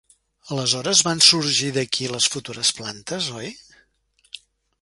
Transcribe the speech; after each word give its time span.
Aleshores 0.53 1.03
van 1.07 1.21
sorgir 1.25 1.69
d'aquí 1.77 2.09
les 2.13 2.31
futures 2.37 2.75
plantes, 2.79 3.29
oi? 3.45 3.55